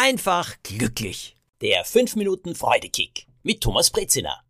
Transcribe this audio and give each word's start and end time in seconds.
einfach 0.00 0.56
glücklich. 0.62 1.36
Der 1.60 1.84
5 1.84 2.16
Minuten 2.16 2.54
Freudekick 2.54 3.26
mit 3.42 3.60
Thomas 3.60 3.90
Brezina. 3.90 4.42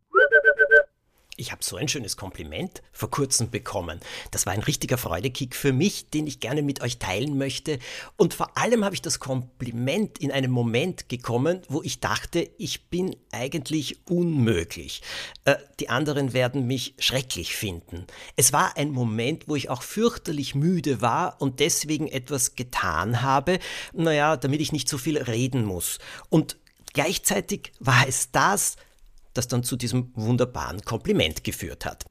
Ich 1.41 1.53
habe 1.53 1.65
so 1.65 1.77
ein 1.77 1.89
schönes 1.89 2.19
Kompliment 2.19 2.83
vor 2.93 3.11
kurzem 3.11 3.51
bekommen. 3.51 3.99
Das 4.31 4.45
war 4.45 4.53
ein 4.53 4.61
richtiger 4.61 4.99
Freudekick 4.99 5.57
für 5.57 5.73
mich, 5.73 6.11
den 6.11 6.27
ich 6.27 6.39
gerne 6.39 6.61
mit 6.61 6.83
euch 6.83 6.99
teilen 6.99 7.39
möchte. 7.39 7.79
Und 8.19 8.35
vor 8.35 8.59
allem 8.59 8.85
habe 8.85 8.95
ich 8.95 9.01
das 9.01 9.21
Kompliment 9.21 10.19
in 10.19 10.33
einem 10.33 10.51
Moment 10.51 11.09
gekommen, 11.09 11.63
wo 11.71 11.83
ich 11.83 11.99
dachte, 11.99 12.51
ich 12.59 12.91
bin 12.91 13.17
eigentlich 13.33 14.07
unmöglich. 14.07 15.01
Äh, 15.47 15.57
die 15.81 15.89
anderen 15.89 16.35
werden 16.35 16.67
mich 16.67 16.95
schrecklich 16.99 17.57
finden. 17.57 18.07
Es 18.37 18.53
war 18.53 18.77
ein 18.77 18.91
Moment, 18.91 19.49
wo 19.49 19.57
ich 19.57 19.71
auch 19.71 19.83
fürchterlich 19.83 20.55
müde 20.55 21.01
war 21.01 21.41
und 21.41 21.59
deswegen 21.59 22.07
etwas 22.07 22.55
getan 22.55 23.23
habe, 23.23 23.61
naja, 23.95 24.37
damit 24.37 24.61
ich 24.61 24.73
nicht 24.73 24.91
so 24.91 24.99
viel 24.99 25.17
reden 25.17 25.65
muss. 25.65 26.01
Und 26.29 26.59
gleichzeitig 26.93 27.73
war 27.79 28.07
es 28.07 28.31
das, 28.31 28.77
das 29.35 29.49
dann 29.49 29.63
zu 29.63 29.77
diesem 29.77 30.13
wunderbaren 30.15 30.83
Kompliment 30.83 31.45
geführt 31.45 31.85
hat. 31.85 32.05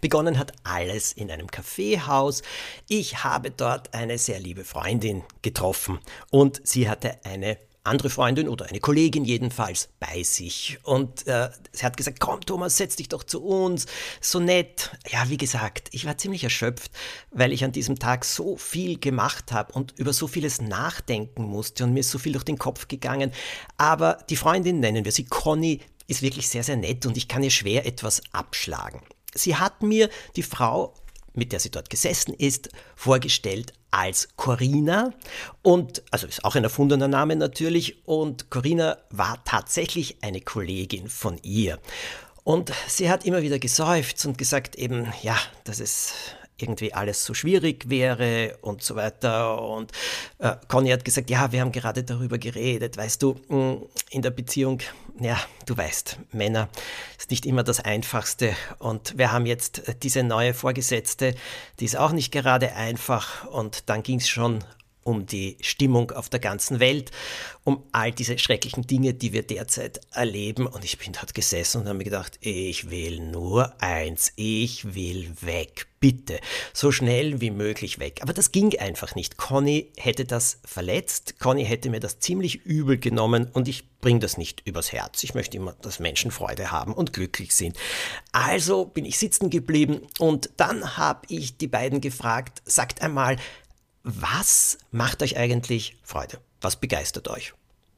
Begonnen 0.00 0.38
hat 0.38 0.52
alles 0.62 1.12
in 1.12 1.30
einem 1.30 1.46
Kaffeehaus. 1.46 2.42
Ich 2.88 3.24
habe 3.24 3.50
dort 3.50 3.94
eine 3.94 4.18
sehr 4.18 4.38
liebe 4.38 4.64
Freundin 4.64 5.22
getroffen 5.42 5.98
und 6.30 6.60
sie 6.64 6.88
hatte 6.88 7.24
eine 7.24 7.56
andere 7.82 8.10
Freundin 8.10 8.48
oder 8.48 8.66
eine 8.66 8.78
Kollegin 8.78 9.24
jedenfalls 9.24 9.88
bei 9.98 10.22
sich. 10.22 10.78
Und 10.82 11.26
äh, 11.26 11.48
sie 11.72 11.84
hat 11.84 11.96
gesagt, 11.96 12.20
komm 12.20 12.40
Thomas, 12.42 12.76
setz 12.76 12.96
dich 12.96 13.08
doch 13.08 13.24
zu 13.24 13.42
uns, 13.42 13.86
so 14.20 14.38
nett. 14.38 14.90
Ja, 15.08 15.28
wie 15.30 15.38
gesagt, 15.38 15.88
ich 15.92 16.04
war 16.04 16.18
ziemlich 16.18 16.44
erschöpft, 16.44 16.92
weil 17.30 17.52
ich 17.52 17.64
an 17.64 17.72
diesem 17.72 17.98
Tag 17.98 18.24
so 18.24 18.56
viel 18.56 18.98
gemacht 18.98 19.52
habe 19.52 19.72
und 19.72 19.98
über 19.98 20.12
so 20.12 20.26
vieles 20.26 20.60
nachdenken 20.60 21.44
musste 21.44 21.84
und 21.84 21.94
mir 21.94 22.00
ist 22.00 22.10
so 22.10 22.18
viel 22.18 22.32
durch 22.32 22.44
den 22.44 22.58
Kopf 22.58 22.86
gegangen. 22.86 23.32
Aber 23.78 24.18
die 24.28 24.36
Freundin, 24.36 24.80
nennen 24.80 25.04
wir 25.04 25.12
sie 25.12 25.24
Conny, 25.24 25.80
ist 26.10 26.22
wirklich 26.22 26.48
sehr, 26.48 26.64
sehr 26.64 26.76
nett 26.76 27.06
und 27.06 27.16
ich 27.16 27.28
kann 27.28 27.42
ihr 27.42 27.50
schwer 27.50 27.86
etwas 27.86 28.20
abschlagen. 28.32 29.00
Sie 29.32 29.56
hat 29.56 29.82
mir 29.82 30.10
die 30.34 30.42
Frau, 30.42 30.94
mit 31.34 31.52
der 31.52 31.60
sie 31.60 31.70
dort 31.70 31.88
gesessen 31.88 32.34
ist, 32.34 32.68
vorgestellt 32.96 33.72
als 33.92 34.28
Corinna 34.36 35.14
und 35.62 36.02
also 36.10 36.26
ist 36.26 36.44
auch 36.44 36.56
ein 36.56 36.64
erfundener 36.64 37.08
Name 37.08 37.36
natürlich 37.36 38.06
und 38.06 38.50
Corinna 38.50 38.98
war 39.10 39.42
tatsächlich 39.44 40.22
eine 40.22 40.40
Kollegin 40.40 41.08
von 41.08 41.38
ihr. 41.42 41.78
Und 42.42 42.72
sie 42.88 43.08
hat 43.08 43.24
immer 43.24 43.42
wieder 43.42 43.60
geseufzt 43.60 44.26
und 44.26 44.36
gesagt 44.36 44.74
eben, 44.74 45.12
ja, 45.22 45.36
dass 45.64 45.78
es 45.78 46.12
irgendwie 46.62 46.92
alles 46.92 47.24
so 47.24 47.34
schwierig 47.34 47.88
wäre 47.88 48.58
und 48.60 48.82
so 48.82 48.96
weiter. 48.96 49.62
Und 49.62 49.92
äh, 50.38 50.56
Conny 50.68 50.90
hat 50.90 51.04
gesagt, 51.04 51.30
ja, 51.30 51.52
wir 51.52 51.60
haben 51.60 51.72
gerade 51.72 52.02
darüber 52.02 52.38
geredet, 52.38 52.96
weißt 52.96 53.22
du, 53.22 53.34
mm, 53.48 53.82
in 54.10 54.22
der 54.22 54.30
Beziehung, 54.30 54.80
ja, 55.20 55.38
du 55.66 55.76
weißt, 55.76 56.18
Männer 56.32 56.68
ist 57.18 57.30
nicht 57.30 57.46
immer 57.46 57.62
das 57.62 57.80
Einfachste. 57.80 58.54
Und 58.78 59.18
wir 59.18 59.32
haben 59.32 59.46
jetzt 59.46 59.82
diese 60.02 60.22
neue 60.22 60.54
Vorgesetzte, 60.54 61.34
die 61.78 61.84
ist 61.84 61.96
auch 61.96 62.12
nicht 62.12 62.32
gerade 62.32 62.74
einfach. 62.74 63.46
Und 63.46 63.88
dann 63.88 64.02
ging 64.02 64.18
es 64.18 64.28
schon 64.28 64.64
um 65.02 65.26
die 65.26 65.56
Stimmung 65.60 66.10
auf 66.10 66.28
der 66.28 66.40
ganzen 66.40 66.80
Welt, 66.80 67.10
um 67.64 67.82
all 67.92 68.12
diese 68.12 68.38
schrecklichen 68.38 68.86
Dinge, 68.86 69.14
die 69.14 69.32
wir 69.32 69.42
derzeit 69.42 70.00
erleben. 70.12 70.66
Und 70.66 70.84
ich 70.84 70.98
bin 70.98 71.12
dort 71.12 71.34
gesessen 71.34 71.82
und 71.82 71.88
habe 71.88 71.98
mir 71.98 72.04
gedacht, 72.04 72.38
ich 72.40 72.90
will 72.90 73.20
nur 73.20 73.80
eins, 73.82 74.32
ich 74.36 74.94
will 74.94 75.30
weg, 75.40 75.86
bitte, 76.00 76.40
so 76.72 76.90
schnell 76.92 77.40
wie 77.40 77.50
möglich 77.50 77.98
weg. 77.98 78.20
Aber 78.22 78.32
das 78.32 78.52
ging 78.52 78.78
einfach 78.78 79.14
nicht. 79.14 79.36
Conny 79.36 79.92
hätte 79.96 80.24
das 80.24 80.58
verletzt, 80.64 81.38
Conny 81.38 81.64
hätte 81.64 81.90
mir 81.90 82.00
das 82.00 82.18
ziemlich 82.18 82.64
übel 82.64 82.98
genommen 82.98 83.48
und 83.52 83.68
ich 83.68 83.90
bringe 84.00 84.20
das 84.20 84.38
nicht 84.38 84.66
übers 84.66 84.92
Herz. 84.92 85.22
Ich 85.22 85.34
möchte 85.34 85.58
immer, 85.58 85.74
dass 85.82 85.98
Menschen 85.98 86.30
Freude 86.30 86.70
haben 86.70 86.94
und 86.94 87.12
glücklich 87.12 87.54
sind. 87.54 87.76
Also 88.32 88.86
bin 88.86 89.04
ich 89.04 89.18
sitzen 89.18 89.50
geblieben 89.50 90.00
und 90.18 90.50
dann 90.56 90.96
habe 90.96 91.26
ich 91.28 91.58
die 91.58 91.68
beiden 91.68 92.00
gefragt, 92.00 92.62
sagt 92.64 93.02
einmal, 93.02 93.36
was 94.02 94.78
macht 94.90 95.22
euch 95.22 95.36
eigentlich 95.36 95.96
Freude? 96.02 96.38
Was 96.60 96.76
begeistert 96.76 97.28
euch? 97.28 97.54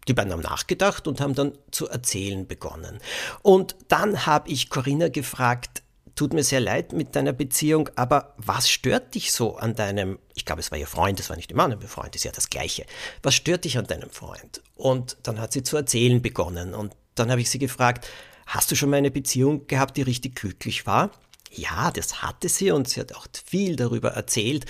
Die 0.09 0.15
beiden 0.15 0.33
haben 0.33 0.41
nachgedacht 0.41 1.07
und 1.07 1.21
haben 1.21 1.35
dann 1.35 1.53
zu 1.71 1.89
erzählen 1.89 2.47
begonnen. 2.47 2.99
Und 3.43 3.77
dann 3.89 4.27
habe 4.27 4.49
ich 4.49 4.69
Corinna 4.69 5.09
gefragt, 5.09 5.83
tut 6.15 6.33
mir 6.33 6.43
sehr 6.43 6.61
leid 6.61 6.93
mit 6.93 7.15
deiner 7.15 7.33
Beziehung, 7.33 7.89
aber 7.95 8.35
was 8.37 8.69
stört 8.69 9.15
dich 9.15 9.33
so 9.33 9.57
an 9.57 9.75
deinem, 9.75 10.19
ich 10.35 10.45
glaube, 10.45 10.61
es 10.61 10.71
war 10.71 10.79
ihr 10.79 10.87
Freund, 10.87 11.21
es 11.21 11.31
war 11.31 11.37
nicht 11.37 11.53
immer 11.53 11.69
ihr 11.69 11.89
Freund, 11.89 12.17
ist 12.17 12.25
ja 12.25 12.33
das 12.33 12.51
Gleiche. 12.51 12.85
Was 13.23 13.35
stört 13.35 13.65
dich 13.65 13.79
an 13.79 13.87
deinem 13.87 14.11
Freund? 14.11 14.61
Und 14.75 15.17
dann 15.23 15.41
hat 15.41 15.53
sie 15.53 15.63
zu 15.63 15.77
erzählen 15.77 16.21
begonnen. 16.21 16.75
Und 16.75 16.95
dann 17.15 17.31
habe 17.31 17.41
ich 17.41 17.51
sie 17.51 17.59
gefragt, 17.59 18.07
hast 18.47 18.71
du 18.71 18.75
schon 18.75 18.91
mal 18.91 18.97
eine 18.97 19.11
Beziehung 19.11 19.67
gehabt, 19.69 19.97
die 19.97 20.03
richtig 20.03 20.35
glücklich 20.35 20.87
war? 20.87 21.11
Ja, 21.51 21.91
das 21.91 22.23
hatte 22.23 22.49
sie 22.49 22.71
und 22.71 22.89
sie 22.89 23.01
hat 23.01 23.15
auch 23.15 23.27
viel 23.45 23.77
darüber 23.77 24.11
erzählt. 24.11 24.67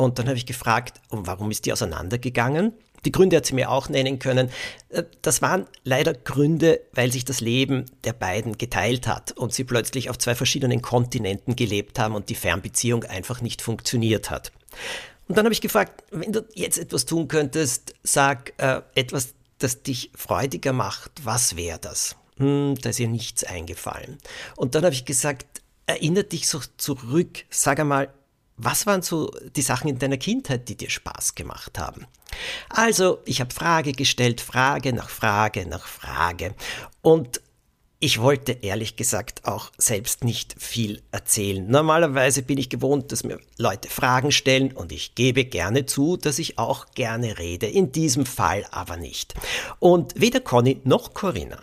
Und 0.00 0.18
dann 0.18 0.28
habe 0.28 0.38
ich 0.38 0.46
gefragt, 0.46 0.98
warum 1.10 1.50
ist 1.50 1.66
die 1.66 1.74
auseinandergegangen? 1.74 2.72
Die 3.04 3.12
Gründe 3.12 3.36
hat 3.36 3.44
sie 3.44 3.54
mir 3.54 3.70
auch 3.70 3.90
nennen 3.90 4.18
können. 4.18 4.50
Äh, 4.88 5.04
das 5.20 5.42
waren 5.42 5.66
leider 5.84 6.14
Gründe, 6.14 6.80
weil 6.92 7.12
sich 7.12 7.26
das 7.26 7.40
Leben 7.42 7.84
der 8.04 8.14
beiden 8.14 8.56
geteilt 8.56 9.06
hat 9.06 9.32
und 9.32 9.52
sie 9.52 9.64
plötzlich 9.64 10.08
auf 10.08 10.16
zwei 10.16 10.34
verschiedenen 10.34 10.80
Kontinenten 10.80 11.54
gelebt 11.54 11.98
haben 11.98 12.14
und 12.14 12.30
die 12.30 12.34
Fernbeziehung 12.34 13.04
einfach 13.04 13.42
nicht 13.42 13.60
funktioniert 13.60 14.30
hat. 14.30 14.52
Und 15.28 15.36
dann 15.36 15.44
habe 15.44 15.52
ich 15.52 15.60
gefragt, 15.60 16.02
wenn 16.10 16.32
du 16.32 16.46
jetzt 16.54 16.78
etwas 16.78 17.04
tun 17.04 17.28
könntest, 17.28 17.94
sag 18.02 18.54
äh, 18.56 18.80
etwas, 18.94 19.34
das 19.58 19.82
dich 19.82 20.12
freudiger 20.14 20.72
macht, 20.72 21.12
was 21.24 21.56
wäre 21.56 21.78
das? 21.78 22.16
Hm, 22.38 22.74
da 22.80 22.88
ist 22.88 23.00
ihr 23.00 23.08
nichts 23.08 23.44
eingefallen. 23.44 24.16
Und 24.56 24.74
dann 24.74 24.84
habe 24.84 24.94
ich 24.94 25.04
gesagt, 25.04 25.60
erinnere 25.84 26.24
dich 26.24 26.48
so 26.48 26.60
zurück, 26.78 27.44
sag 27.50 27.80
einmal, 27.80 28.08
was 28.62 28.86
waren 28.86 29.02
so 29.02 29.30
die 29.56 29.62
Sachen 29.62 29.88
in 29.88 29.98
deiner 29.98 30.16
Kindheit, 30.16 30.68
die 30.68 30.76
dir 30.76 30.90
Spaß 30.90 31.34
gemacht 31.34 31.78
haben? 31.78 32.06
Also, 32.68 33.20
ich 33.24 33.40
habe 33.40 33.52
Frage 33.52 33.92
gestellt, 33.92 34.40
Frage 34.40 34.92
nach 34.92 35.08
Frage 35.08 35.66
nach 35.66 35.86
Frage. 35.86 36.54
Und 37.02 37.40
ich 38.02 38.20
wollte 38.20 38.52
ehrlich 38.52 38.96
gesagt 38.96 39.44
auch 39.44 39.70
selbst 39.76 40.24
nicht 40.24 40.54
viel 40.58 41.02
erzählen. 41.12 41.66
Normalerweise 41.66 42.42
bin 42.42 42.56
ich 42.56 42.70
gewohnt, 42.70 43.12
dass 43.12 43.24
mir 43.24 43.38
Leute 43.58 43.90
Fragen 43.90 44.32
stellen 44.32 44.72
und 44.72 44.90
ich 44.90 45.14
gebe 45.14 45.44
gerne 45.44 45.84
zu, 45.84 46.16
dass 46.16 46.38
ich 46.38 46.58
auch 46.58 46.86
gerne 46.94 47.38
rede. 47.38 47.66
In 47.66 47.92
diesem 47.92 48.24
Fall 48.24 48.64
aber 48.70 48.96
nicht. 48.96 49.34
Und 49.80 50.18
weder 50.18 50.40
Conny 50.40 50.80
noch 50.84 51.12
Corinna 51.12 51.58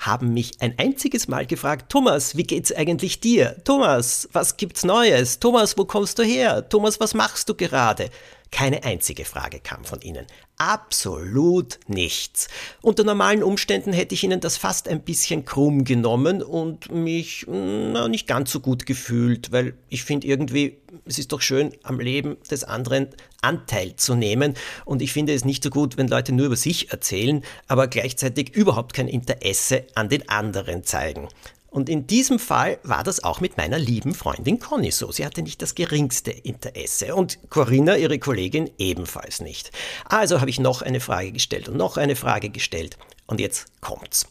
haben 0.00 0.32
mich 0.32 0.52
ein 0.60 0.74
einziges 0.78 1.28
Mal 1.28 1.46
gefragt, 1.46 1.92
Thomas, 1.92 2.36
wie 2.36 2.42
geht's 2.42 2.72
eigentlich 2.72 3.20
dir? 3.20 3.56
Thomas, 3.64 4.28
was 4.32 4.56
gibt's 4.56 4.82
Neues? 4.82 5.38
Thomas, 5.38 5.76
wo 5.76 5.84
kommst 5.84 6.18
du 6.18 6.22
her? 6.22 6.66
Thomas, 6.68 6.98
was 6.98 7.12
machst 7.12 7.48
du 7.50 7.54
gerade? 7.54 8.08
Keine 8.50 8.82
einzige 8.82 9.24
Frage 9.24 9.60
kam 9.60 9.84
von 9.84 10.00
ihnen. 10.00 10.26
Absolut 10.56 11.78
nichts. 11.86 12.48
Unter 12.82 13.04
normalen 13.04 13.42
Umständen 13.42 13.92
hätte 13.92 14.14
ich 14.14 14.24
ihnen 14.24 14.40
das 14.40 14.56
fast 14.56 14.88
ein 14.88 15.02
bisschen 15.02 15.44
krumm 15.44 15.84
genommen 15.84 16.42
und 16.42 16.92
mich 16.92 17.46
na, 17.48 18.08
nicht 18.08 18.26
ganz 18.26 18.50
so 18.50 18.60
gut 18.60 18.86
gefühlt, 18.86 19.52
weil 19.52 19.74
ich 19.88 20.04
finde 20.04 20.26
irgendwie, 20.26 20.78
es 21.06 21.18
ist 21.18 21.32
doch 21.32 21.40
schön, 21.40 21.72
am 21.84 22.00
Leben 22.00 22.36
des 22.50 22.64
anderen 22.64 23.08
Anteil 23.40 23.94
zu 23.96 24.16
nehmen. 24.16 24.54
Und 24.84 25.00
ich 25.00 25.12
finde 25.12 25.32
es 25.32 25.44
nicht 25.44 25.62
so 25.62 25.70
gut, 25.70 25.96
wenn 25.96 26.08
Leute 26.08 26.32
nur 26.32 26.46
über 26.46 26.56
sich 26.56 26.90
erzählen, 26.90 27.42
aber 27.68 27.86
gleichzeitig 27.86 28.54
überhaupt 28.54 28.94
kein 28.94 29.08
Interesse 29.08 29.86
an 29.94 30.08
den 30.08 30.28
anderen 30.28 30.84
zeigen. 30.84 31.28
Und 31.70 31.88
in 31.88 32.08
diesem 32.08 32.40
Fall 32.40 32.78
war 32.82 33.04
das 33.04 33.22
auch 33.22 33.40
mit 33.40 33.56
meiner 33.56 33.78
lieben 33.78 34.12
Freundin 34.12 34.58
Conny 34.58 34.90
so. 34.90 35.12
Sie 35.12 35.24
hatte 35.24 35.42
nicht 35.42 35.62
das 35.62 35.76
geringste 35.76 36.32
Interesse 36.32 37.14
und 37.14 37.38
Corinna, 37.48 37.96
ihre 37.96 38.18
Kollegin, 38.18 38.68
ebenfalls 38.78 39.40
nicht. 39.40 39.70
Also 40.04 40.40
habe 40.40 40.50
ich 40.50 40.58
noch 40.58 40.82
eine 40.82 40.98
Frage 40.98 41.30
gestellt 41.30 41.68
und 41.68 41.76
noch 41.76 41.96
eine 41.96 42.16
Frage 42.16 42.50
gestellt 42.50 42.98
und 43.26 43.40
jetzt 43.40 43.66
kommt's. 43.80 44.26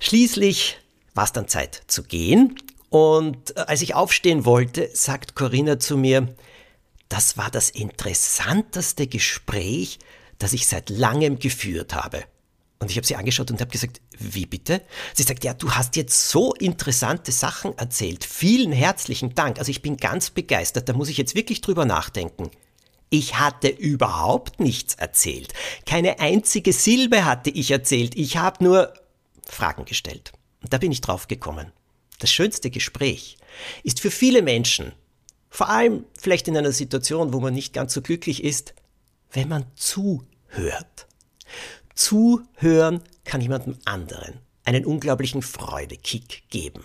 Schließlich 0.00 0.78
war 1.14 1.24
es 1.24 1.32
dann 1.32 1.46
Zeit 1.46 1.82
zu 1.86 2.02
gehen 2.02 2.56
und 2.90 3.56
äh, 3.56 3.60
als 3.60 3.80
ich 3.82 3.94
aufstehen 3.94 4.44
wollte, 4.44 4.90
sagt 4.92 5.36
Corinna 5.36 5.78
zu 5.78 5.96
mir, 5.96 6.34
das 7.08 7.36
war 7.36 7.50
das 7.50 7.70
interessanteste 7.70 9.06
Gespräch, 9.06 9.98
das 10.38 10.52
ich 10.52 10.66
seit 10.66 10.90
langem 10.90 11.38
geführt 11.38 11.94
habe. 11.94 12.24
Und 12.82 12.90
ich 12.90 12.96
habe 12.96 13.06
sie 13.06 13.14
angeschaut 13.14 13.48
und 13.52 13.60
habe 13.60 13.70
gesagt, 13.70 14.00
wie 14.18 14.44
bitte? 14.44 14.82
Sie 15.14 15.22
sagt, 15.22 15.44
ja, 15.44 15.54
du 15.54 15.70
hast 15.70 15.94
jetzt 15.94 16.30
so 16.30 16.52
interessante 16.54 17.30
Sachen 17.30 17.78
erzählt. 17.78 18.24
Vielen 18.24 18.72
herzlichen 18.72 19.36
Dank. 19.36 19.60
Also 19.60 19.70
ich 19.70 19.82
bin 19.82 19.98
ganz 19.98 20.30
begeistert. 20.30 20.88
Da 20.88 20.92
muss 20.92 21.08
ich 21.08 21.16
jetzt 21.16 21.36
wirklich 21.36 21.60
drüber 21.60 21.84
nachdenken. 21.84 22.50
Ich 23.08 23.38
hatte 23.38 23.68
überhaupt 23.68 24.58
nichts 24.58 24.94
erzählt. 24.94 25.54
Keine 25.86 26.18
einzige 26.18 26.72
Silbe 26.72 27.24
hatte 27.24 27.50
ich 27.50 27.70
erzählt. 27.70 28.16
Ich 28.16 28.36
habe 28.36 28.64
nur 28.64 28.92
Fragen 29.46 29.84
gestellt. 29.84 30.32
Und 30.60 30.72
da 30.72 30.78
bin 30.78 30.90
ich 30.90 31.02
drauf 31.02 31.28
gekommen. 31.28 31.70
Das 32.18 32.32
schönste 32.32 32.68
Gespräch 32.68 33.36
ist 33.84 34.00
für 34.00 34.10
viele 34.10 34.42
Menschen, 34.42 34.90
vor 35.50 35.68
allem 35.68 36.04
vielleicht 36.20 36.48
in 36.48 36.56
einer 36.56 36.72
Situation, 36.72 37.32
wo 37.32 37.38
man 37.38 37.54
nicht 37.54 37.74
ganz 37.74 37.94
so 37.94 38.02
glücklich 38.02 38.42
ist, 38.42 38.74
wenn 39.30 39.48
man 39.48 39.66
zuhört 39.76 41.06
Zuhören 42.02 43.00
kann 43.24 43.40
jemandem 43.40 43.76
anderen 43.84 44.40
einen 44.64 44.84
unglaublichen 44.84 45.40
Freudekick 45.40 46.42
geben. 46.50 46.84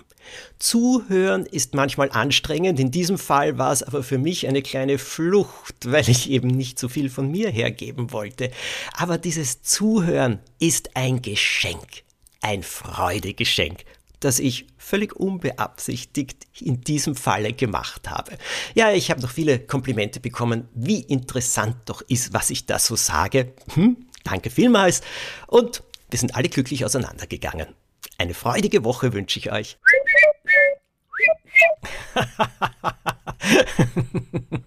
Zuhören 0.59 1.47
ist 1.47 1.73
manchmal 1.73 2.11
anstrengend, 2.11 2.79
in 2.79 2.91
diesem 2.91 3.17
Fall 3.17 3.57
war 3.57 3.71
es 3.71 3.81
aber 3.81 4.03
für 4.03 4.19
mich 4.19 4.47
eine 4.47 4.61
kleine 4.61 4.99
Flucht, 4.99 5.91
weil 5.91 6.07
ich 6.07 6.29
eben 6.29 6.49
nicht 6.49 6.77
so 6.77 6.87
viel 6.87 7.09
von 7.09 7.31
mir 7.31 7.49
hergeben 7.49 8.11
wollte. 8.11 8.51
Aber 8.93 9.17
dieses 9.17 9.63
Zuhören 9.63 10.37
ist 10.59 10.95
ein 10.95 11.23
Geschenk, 11.23 12.03
ein 12.41 12.61
Freudegeschenk, 12.61 13.85
das 14.19 14.37
ich 14.37 14.67
völlig 14.77 15.15
unbeabsichtigt 15.15 16.47
in 16.59 16.81
diesem 16.81 17.15
Falle 17.15 17.53
gemacht 17.53 18.09
habe. 18.09 18.37
Ja, 18.73 18.91
ich 18.91 19.11
habe 19.11 19.21
noch 19.21 19.31
viele 19.31 19.59
Komplimente 19.59 20.19
bekommen, 20.19 20.67
wie 20.73 21.01
interessant 21.01 21.75
doch 21.85 22.01
ist, 22.01 22.33
was 22.33 22.51
ich 22.51 22.65
da 22.67 22.79
so 22.79 22.95
sage. 22.95 23.53
Hm, 23.73 24.06
danke 24.27 24.49
vielmals 24.49 25.01
und 25.47 25.83
wir 26.09 26.19
sind 26.19 26.35
alle 26.35 26.49
glücklich 26.49 26.85
auseinandergegangen. 26.85 27.73
Eine 28.17 28.33
freudige 28.33 28.83
Woche 28.83 29.13
wünsche 29.13 29.39
ich 29.39 29.51
euch. 29.51 29.77